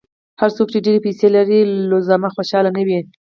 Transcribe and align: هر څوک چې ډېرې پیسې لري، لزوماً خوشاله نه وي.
هر 0.41 0.49
څوک 0.57 0.67
چې 0.73 0.83
ډېرې 0.85 0.99
پیسې 1.05 1.27
لري، 1.35 1.59
لزوماً 1.91 2.29
خوشاله 2.35 2.69
نه 2.77 2.81
وي. 2.87 2.99